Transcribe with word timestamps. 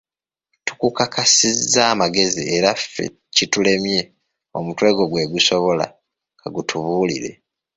Tukukakasizza 0.65 1.81
amagezi 1.93 2.41
era 2.57 2.69
ffe 2.81 3.03
kitulemye 3.35 3.99
omutwe 4.57 4.89
gwo 4.95 5.05
gwe 5.11 5.23
gusobola, 5.33 5.85
ka 6.39 6.47
gutubuulire. 6.55 7.31